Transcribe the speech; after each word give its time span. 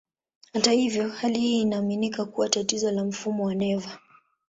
Hata 0.53 0.71
hivyo, 0.71 1.09
hali 1.09 1.39
hii 1.39 1.61
inaaminika 1.61 2.25
kuwa 2.25 2.49
tatizo 2.49 2.91
la 2.91 3.03
mfumo 3.05 3.45
wa 3.45 3.55
neva. 3.55 3.99